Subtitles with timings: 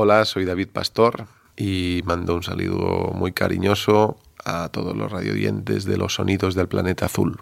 [0.00, 1.26] Hola, soy David Pastor
[1.56, 7.06] y mando un saludo muy cariñoso a todos los radiodientes de los sonidos del planeta
[7.06, 7.40] azul.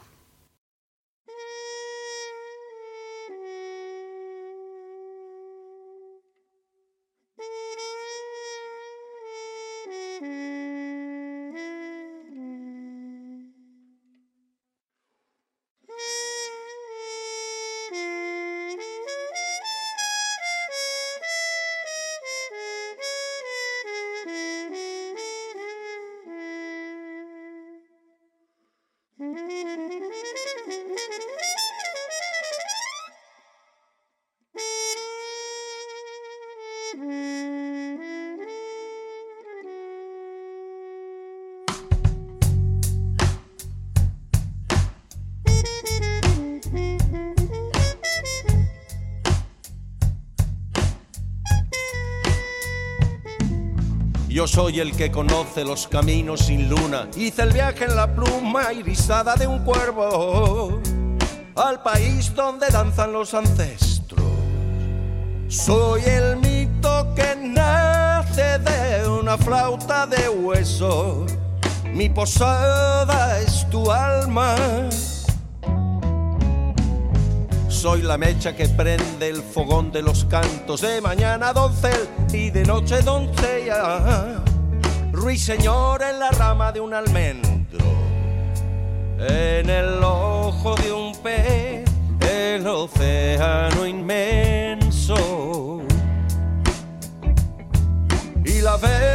[54.46, 57.08] Soy el que conoce los caminos sin luna.
[57.16, 60.80] Hice el viaje en la pluma irisada de un cuervo
[61.56, 64.22] al país donde danzan los ancestros.
[65.48, 71.26] Soy el mito que nace de una flauta de hueso.
[71.92, 74.54] Mi posada es tu alma.
[77.68, 82.64] Soy la mecha que prende el fogón de los cantos de mañana doncel y de
[82.64, 84.35] noche doncella.
[85.16, 87.86] Ruiseñor en la rama de un almendro,
[89.18, 91.88] en el ojo de un pez,
[92.20, 95.80] el océano inmenso.
[98.44, 99.05] Y la vela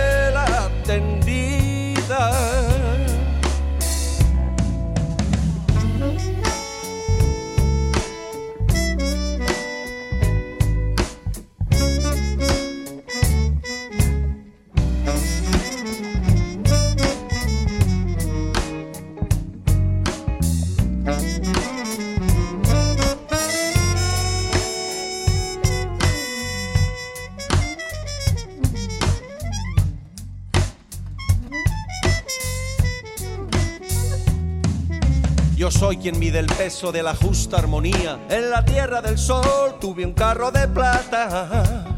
[35.91, 38.17] soy quien mide el peso de la justa armonía.
[38.29, 41.97] En la tierra del sol tuve un carro de plata.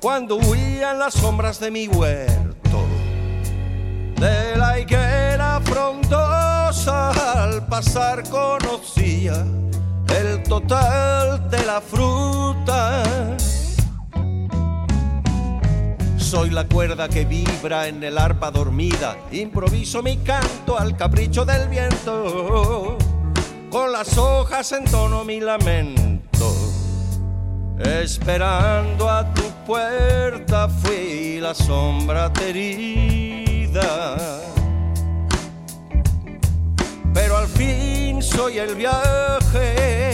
[0.00, 2.86] Cuando huía en las sombras de mi huerto.
[4.18, 9.44] De la higuera frondosa al pasar conocía
[10.18, 13.02] el total de la fruta.
[16.16, 19.18] Soy la cuerda que vibra en el arpa dormida.
[19.30, 22.96] Improviso mi canto al capricho del viento.
[23.70, 26.52] Con las hojas entono mi lamento.
[27.78, 34.16] Esperando a tu puerta fui la sombra herida.
[37.14, 40.09] Pero al fin soy el viaje.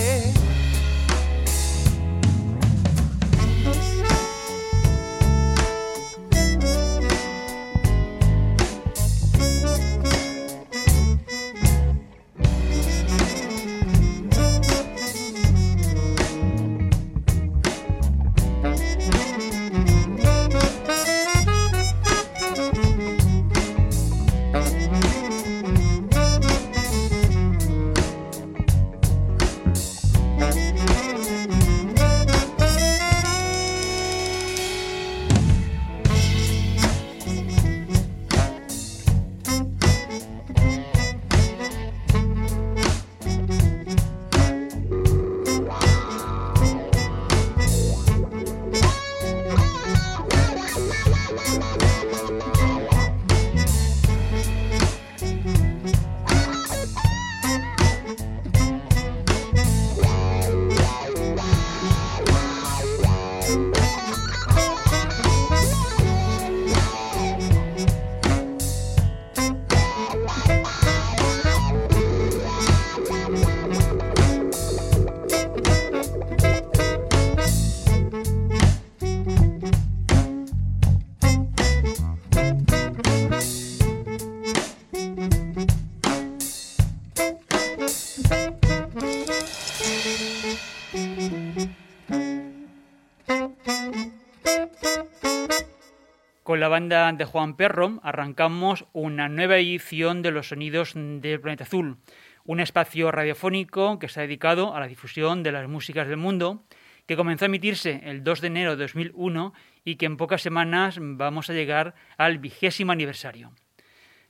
[96.56, 101.64] Con la banda de Juan Perro arrancamos una nueva edición de los sonidos del planeta
[101.64, 101.98] azul,
[102.46, 106.64] un espacio radiofónico que está dedicado a la difusión de las músicas del mundo,
[107.04, 109.52] que comenzó a emitirse el 2 de enero de 2001
[109.84, 113.52] y que en pocas semanas vamos a llegar al vigésimo aniversario.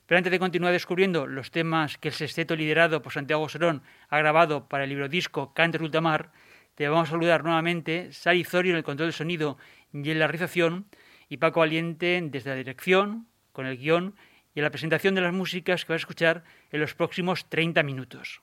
[0.05, 4.17] Pero antes de continuar descubriendo los temas que el sexteto liderado por Santiago Serón ha
[4.17, 6.33] grabado para el libro disco Cante Ultamar,
[6.75, 9.57] te vamos a saludar nuevamente Sari Zorio en el control del sonido
[9.93, 10.87] y en la realización
[11.29, 14.15] y Paco Valiente desde la dirección, con el guion
[14.55, 18.41] y la presentación de las músicas que vas a escuchar en los próximos 30 minutos.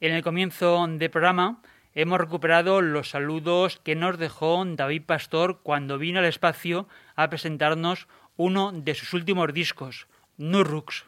[0.01, 1.61] En el comienzo del programa
[1.93, 8.07] hemos recuperado los saludos que nos dejó David Pastor cuando vino al espacio a presentarnos
[8.37, 10.07] uno de sus últimos discos,
[10.37, 11.05] Nurrux.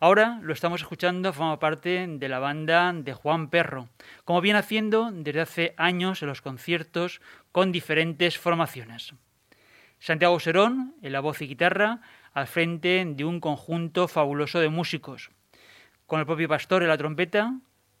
[0.00, 3.88] Ahora lo estamos escuchando, forma parte de la banda de Juan Perro,
[4.24, 7.20] como viene haciendo desde hace años en los conciertos
[7.52, 9.14] con diferentes formaciones.
[9.98, 12.00] Santiago Serón, en la voz y guitarra,
[12.34, 15.30] al frente de un conjunto fabuloso de músicos
[16.06, 17.58] con el propio Pastor en la trompeta,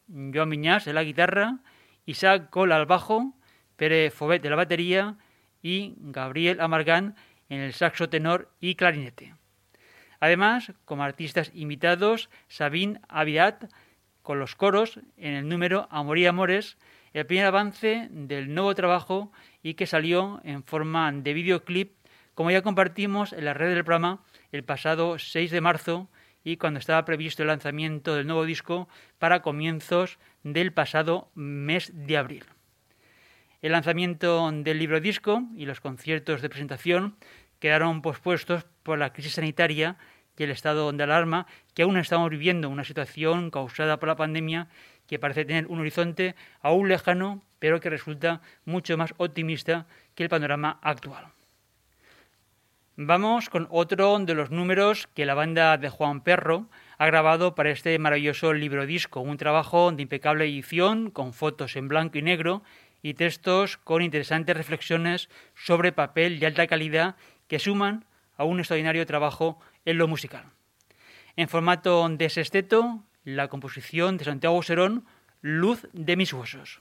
[0.08, 1.58] Joan Miñás en la guitarra,
[2.06, 3.34] Isaac Cola al bajo,
[3.76, 5.16] Pere Fobet en la batería
[5.62, 7.16] y Gabriel Amargán
[7.48, 9.34] en el saxo tenor y clarinete.
[10.20, 13.64] Además, como artistas invitados, Sabine Aviat
[14.22, 16.78] con los coros en el número Amor y Amores,
[17.12, 19.32] el primer avance del nuevo trabajo
[19.62, 21.92] y que salió en forma de videoclip,
[22.34, 24.22] como ya compartimos en la red del programa
[24.52, 26.08] el pasado 6 de marzo
[26.46, 28.88] y cuando estaba previsto el lanzamiento del nuevo disco
[29.18, 32.44] para comienzos del pasado mes de abril.
[33.62, 37.16] El lanzamiento del libro disco y los conciertos de presentación
[37.58, 39.96] quedaron pospuestos por la crisis sanitaria
[40.38, 44.68] y el estado de alarma que aún estamos viviendo, una situación causada por la pandemia
[45.08, 50.28] que parece tener un horizonte aún lejano, pero que resulta mucho más optimista que el
[50.28, 51.35] panorama actual.
[52.98, 57.70] Vamos con otro de los números que la banda de Juan Perro ha grabado para
[57.70, 62.62] este maravilloso libro disco, un trabajo de impecable edición con fotos en blanco y negro
[63.02, 67.16] y textos con interesantes reflexiones sobre papel de alta calidad
[67.48, 68.06] que suman
[68.38, 70.46] a un extraordinario trabajo en lo musical.
[71.36, 75.04] En formato de sexteto, la composición de Santiago Serón,
[75.42, 76.80] Luz de mis huesos.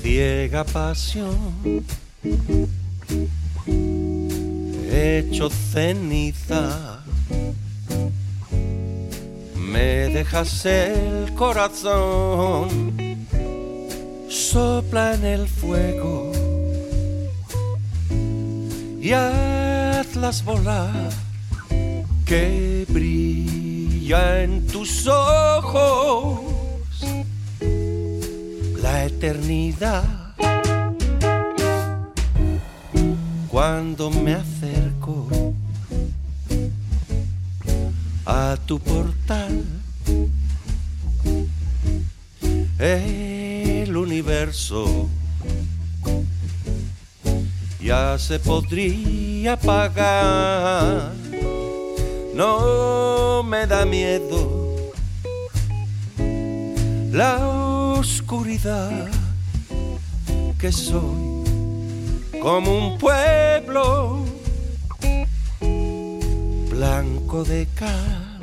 [0.00, 1.84] Ciega pasión,
[4.90, 7.00] hecho ceniza,
[9.56, 12.68] me dejas el corazón,
[14.28, 16.32] sopla en el fuego.
[19.00, 21.10] Y hazlas volar.
[22.24, 22.86] Que
[24.04, 26.40] brilla en tus ojos
[28.82, 30.04] la eternidad.
[33.48, 35.28] cuando me acerco
[38.26, 39.62] a tu portal.
[42.80, 45.08] El universo
[47.80, 51.23] ya se podría pagar.
[52.34, 54.90] No me da miedo
[57.12, 57.38] la
[57.96, 59.06] oscuridad
[60.58, 61.44] que soy
[62.42, 64.24] como un pueblo
[66.70, 68.40] blanco de cal.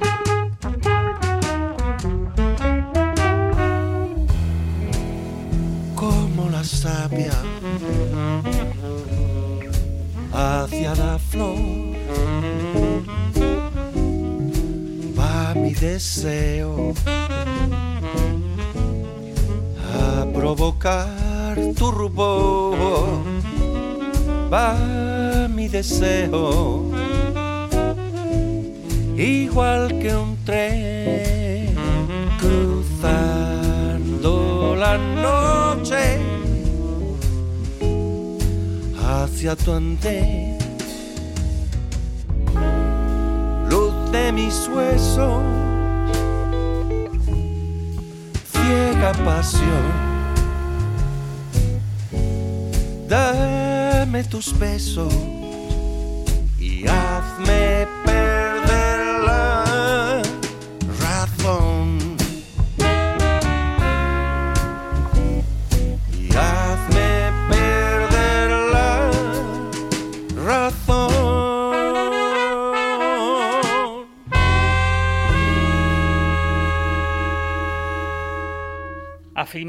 [5.96, 7.34] Como la sabia
[10.34, 11.92] hacia la flor.
[15.82, 16.94] Deseo
[19.96, 22.78] a provocar tu rubor.
[24.54, 26.86] Va mi deseo,
[29.18, 31.74] igual que un tren
[32.40, 33.56] cruzando
[34.78, 36.20] la noche
[39.04, 40.60] hacia tu andén.
[43.68, 45.61] Luz de mis huesos,
[48.72, 49.86] ciega pasión.
[53.10, 55.14] Dame tus besos
[56.58, 57.88] y hazme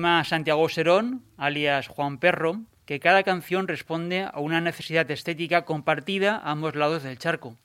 [0.03, 6.39] Afirma Santiago Serón, alias Juan Perro, que cada canción responde a una necesidad estética compartida
[6.39, 7.57] a ambos lados del charco.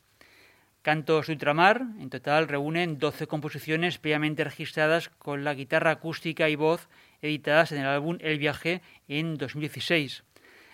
[0.83, 6.89] Cantos Ultramar, en total, reúnen 12 composiciones previamente registradas con la guitarra acústica y voz
[7.23, 10.23] editadas en el álbum El Viaje en 2016.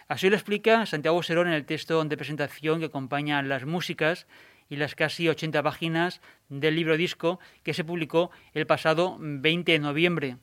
[0.09, 4.27] Así lo explica Santiago Serón en el texto de presentación que acompaña las músicas
[4.67, 9.79] y las casi 80 páginas del libro disco que se publicó el pasado 20 de
[9.79, 10.37] noviembre.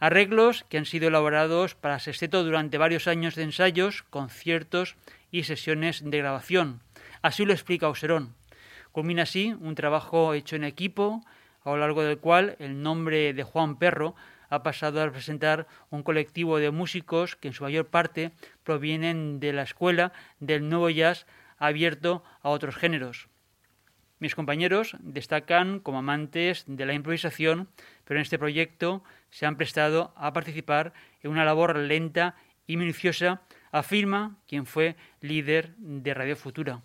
[0.00, 4.94] Arreglos que han sido elaborados para sexteto durante varios años de ensayos, conciertos
[5.32, 6.80] y sesiones de grabación.
[7.20, 8.34] Así lo explica Oserón.
[8.92, 11.24] Culmina así un trabajo hecho en equipo,
[11.64, 14.14] a lo largo del cual el nombre de Juan Perro
[14.50, 18.32] ha pasado a representar un colectivo de músicos que en su mayor parte
[18.64, 21.26] provienen de la escuela del nuevo jazz
[21.58, 23.28] abierto a otros géneros.
[24.20, 27.68] Mis compañeros destacan como amantes de la improvisación,
[28.08, 32.36] pero en este proyecto se han prestado a participar en una labor lenta
[32.66, 36.80] y minuciosa, afirma quien fue líder de Radio Futura.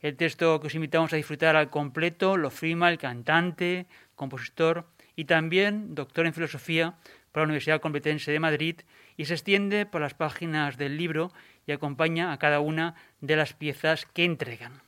[0.00, 5.26] El texto que os invitamos a disfrutar al completo lo firma el cantante, compositor y
[5.26, 6.96] también doctor en filosofía
[7.30, 8.80] por la Universidad Complutense de Madrid
[9.16, 11.30] y se extiende por las páginas del libro
[11.68, 14.82] y acompaña a cada una de las piezas que entregan.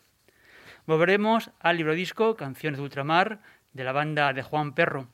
[0.85, 3.41] Volveremos al libro disco Canciones de Ultramar
[3.73, 5.07] de la banda de Juan Perro.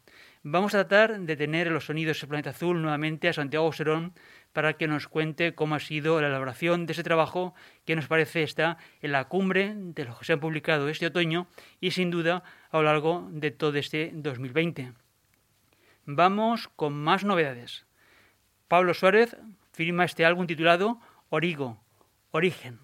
[0.46, 4.12] Vamos a tratar de tener los sonidos del planeta azul nuevamente a Santiago Serón
[4.52, 7.54] para que nos cuente cómo ha sido la elaboración de ese trabajo
[7.86, 11.46] que nos parece está en la cumbre de los que se han publicado este otoño
[11.80, 14.92] y sin duda a lo largo de todo este 2020.
[16.04, 17.86] Vamos con más novedades.
[18.68, 19.38] Pablo Suárez
[19.72, 21.82] firma este álbum titulado Origo,
[22.32, 22.83] Origen.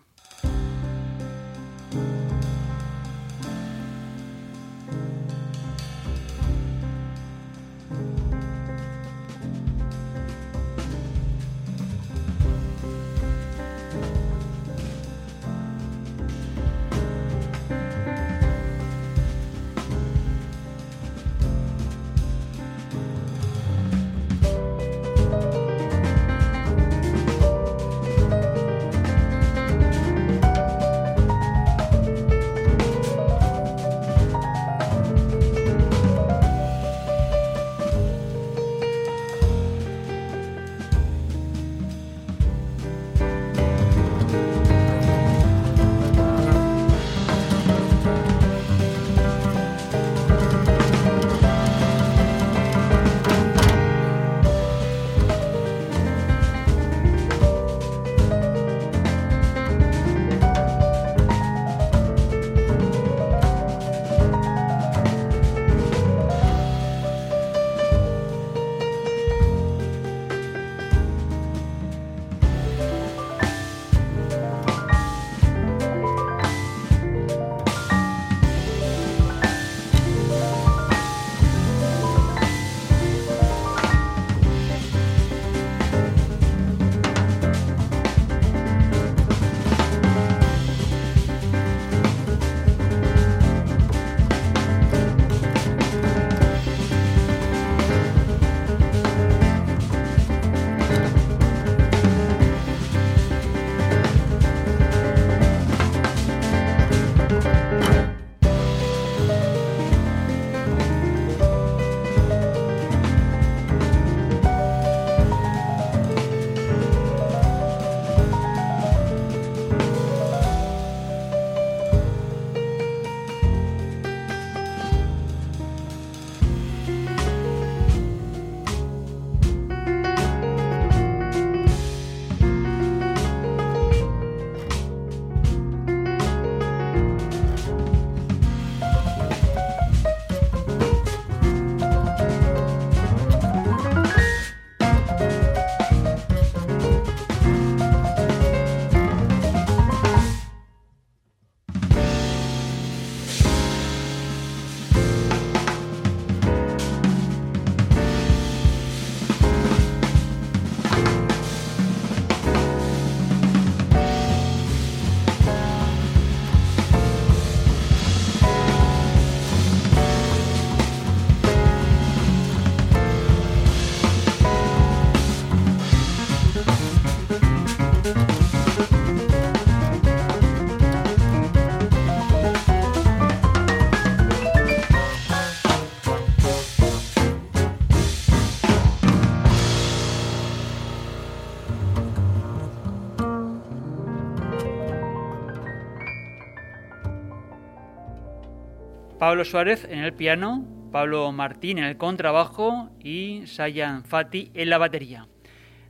[199.30, 204.76] Pablo Suárez en el piano, Pablo Martín en el contrabajo y Sayan Fati en la
[204.76, 205.28] batería.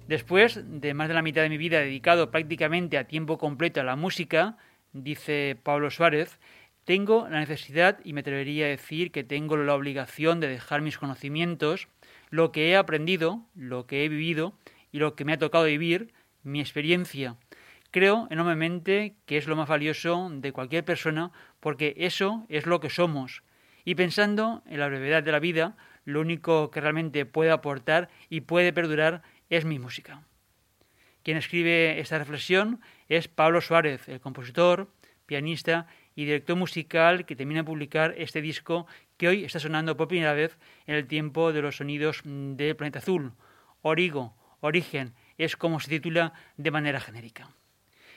[0.06, 3.84] Después de más de la mitad de mi vida dedicado prácticamente a tiempo completo a
[3.84, 4.58] la música,
[4.92, 6.38] dice Pablo Suárez,
[6.84, 10.98] tengo la necesidad y me atrevería a decir que tengo la obligación de dejar mis
[10.98, 11.88] conocimientos,
[12.28, 14.52] lo que he aprendido, lo que he vivido
[14.92, 17.36] y lo que me ha tocado vivir, mi experiencia.
[17.90, 22.90] Creo enormemente que es lo más valioso de cualquier persona porque eso es lo que
[22.90, 23.42] somos.
[23.84, 28.42] Y pensando en la brevedad de la vida, lo único que realmente puede aportar y
[28.42, 30.22] puede perdurar es mi música.
[31.24, 34.92] Quien escribe esta reflexión es Pablo Suárez, el compositor,
[35.26, 40.08] pianista y director musical que termina de publicar este disco que hoy está sonando por
[40.08, 43.32] primera vez en el tiempo de los sonidos del planeta azul.
[43.82, 47.50] Origo, origen, es como se titula de manera genérica.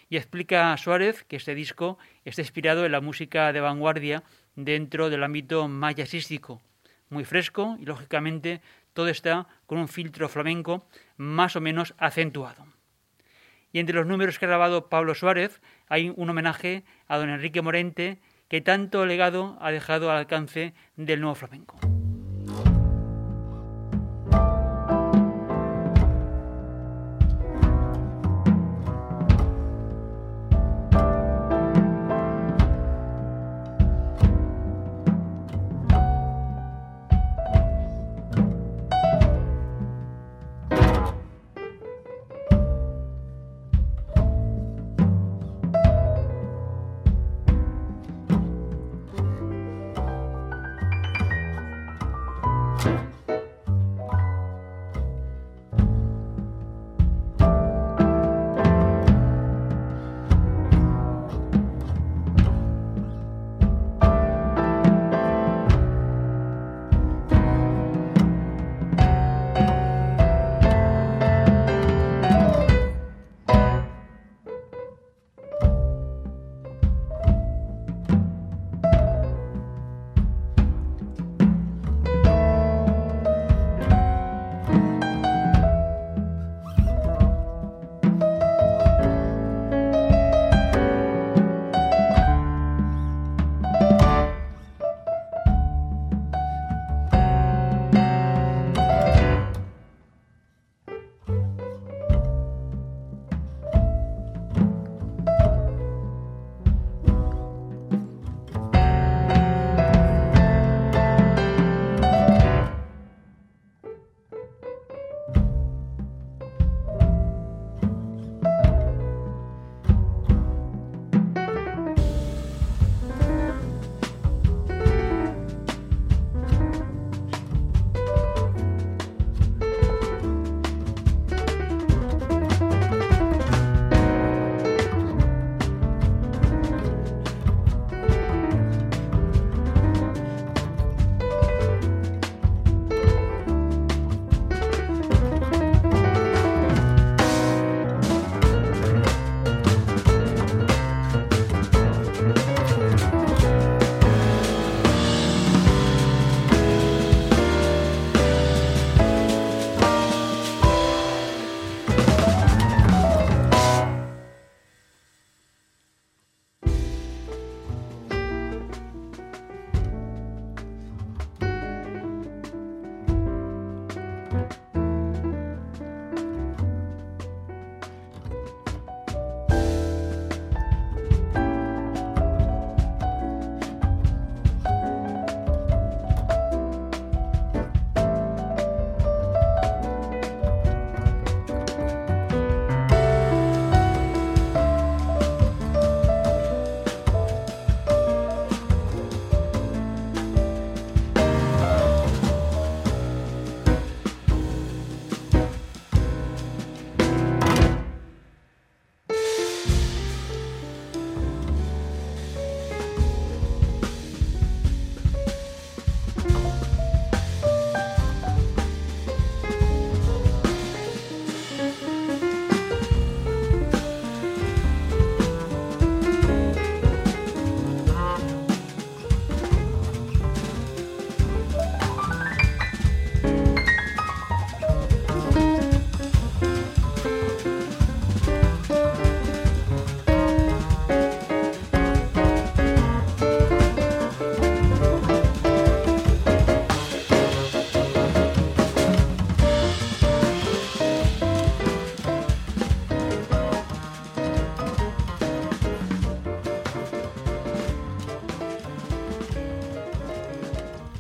[0.10, 4.24] Y explica Suárez que este disco está inspirado en la música de vanguardia
[4.56, 6.62] dentro del ámbito más jazzístico,
[7.10, 8.62] muy fresco y lógicamente
[8.94, 10.88] todo está con un filtro flamenco
[11.18, 12.66] más o menos acentuado.
[13.72, 17.62] Y entre los números que ha grabado Pablo Suárez hay un homenaje a don Enrique
[17.62, 21.80] Morente que tanto legado ha dejado al alcance del nuevo flamenco.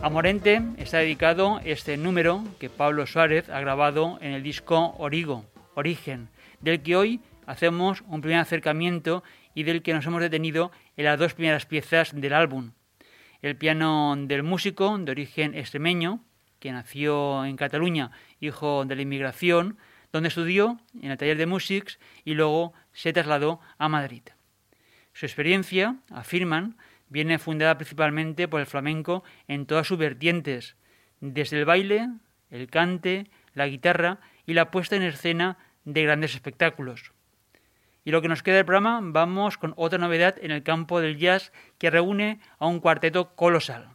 [0.03, 5.45] A Morente está dedicado este número que Pablo Suárez ha grabado en el disco Origo,
[5.75, 6.27] Origen,
[6.59, 9.23] del que hoy hacemos un primer acercamiento
[9.55, 12.71] y del que nos hemos detenido en las dos primeras piezas del álbum.
[13.41, 16.19] El piano del músico de origen extremeño,
[16.59, 18.11] que nació en Cataluña,
[18.41, 19.77] hijo de la inmigración,
[20.11, 24.23] donde estudió en el taller de Musics y luego se trasladó a Madrid.
[25.13, 26.75] Su experiencia, afirman,
[27.13, 30.75] viene fundada principalmente por el flamenco en todas sus vertientes,
[31.21, 32.09] desde el baile,
[32.49, 37.11] el cante, la guitarra y la puesta en escena de grandes espectáculos.
[38.03, 41.19] Y lo que nos queda del programa, vamos con otra novedad en el campo del
[41.19, 43.89] jazz que reúne a un cuarteto colosal.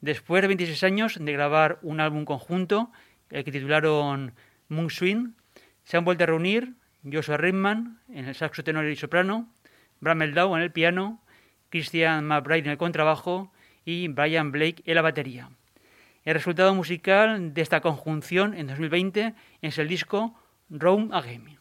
[0.00, 2.90] Después de 26 años de grabar un álbum conjunto,
[3.30, 4.34] el que titularon
[4.68, 5.34] Moon Swing,
[5.84, 6.74] se han vuelto a reunir
[7.04, 9.48] Joshua Ritman en el saxo tenor y soprano,
[10.00, 11.21] Bramel Dow en el piano
[11.72, 13.50] Christian McBride en el contrabajo
[13.86, 15.48] y Brian Blake en la batería.
[16.24, 20.34] El resultado musical de esta conjunción en 2020 es el disco
[20.68, 21.58] Roam Again.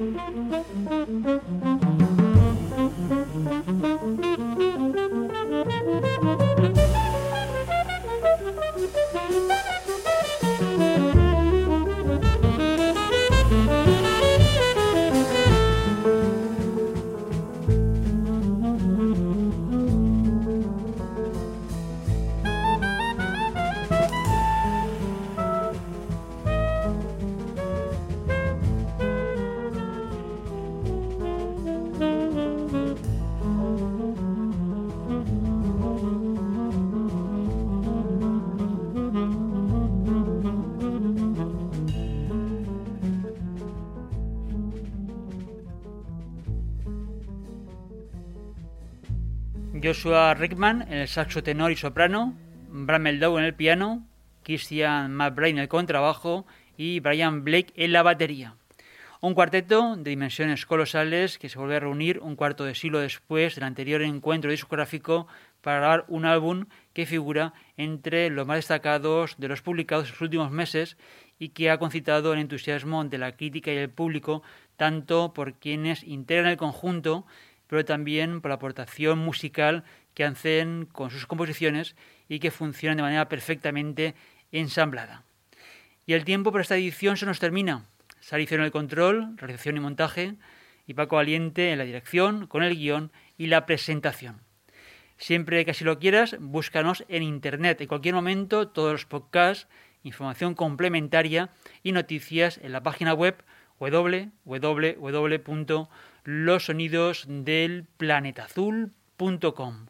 [0.00, 0.16] Thank
[3.84, 3.99] you.
[50.00, 52.34] Joshua Rickman en el saxo tenor y soprano,
[52.70, 54.06] Bram Meldau en el piano,
[54.42, 56.46] Christian McBride en el contrabajo
[56.78, 58.54] y Brian Blake en la batería.
[59.20, 63.54] Un cuarteto de dimensiones colosales que se volvió a reunir un cuarto de siglo después
[63.54, 65.26] del anterior encuentro discográfico
[65.60, 70.22] para grabar un álbum que figura entre los más destacados de los publicados en los
[70.22, 70.96] últimos meses
[71.38, 74.42] y que ha concitado el entusiasmo de la crítica y el público,
[74.78, 77.26] tanto por quienes integran el conjunto
[77.70, 81.94] pero también por la aportación musical que hacen con sus composiciones
[82.28, 84.16] y que funcionan de manera perfectamente
[84.50, 85.22] ensamblada.
[86.04, 87.86] Y el tiempo para esta edición se nos termina.
[88.18, 90.34] Sari en el control, realización y montaje,
[90.84, 94.40] y Paco Valiente en la dirección, con el guion y la presentación.
[95.16, 97.80] Siempre que así lo quieras, búscanos en Internet.
[97.80, 99.68] En cualquier momento, todos los podcasts,
[100.02, 101.50] información complementaria
[101.84, 103.44] y noticias en la página web
[103.78, 105.88] www
[106.24, 109.86] los sonidos del planetazul.com.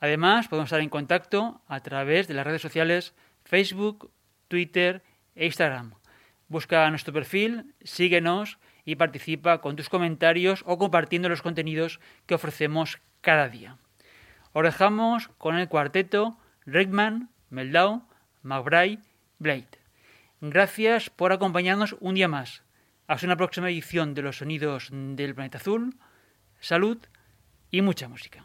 [0.00, 4.10] Además, podemos estar en contacto a través de las redes sociales Facebook,
[4.48, 5.02] Twitter
[5.34, 5.94] e Instagram.
[6.48, 13.00] Busca nuestro perfil, síguenos y participa con tus comentarios o compartiendo los contenidos que ofrecemos
[13.20, 13.78] cada día.
[14.52, 18.02] Os dejamos con el cuarteto Rickman, Meldau,
[18.42, 19.02] McBride,
[19.38, 19.68] Blade.
[20.40, 22.63] Gracias por acompañarnos un día más.
[23.06, 25.94] Hasta una próxima edición de los sonidos del planeta azul.
[26.58, 26.98] Salud
[27.70, 28.44] y mucha música.